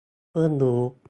[0.31, 0.81] เพิ่งรู้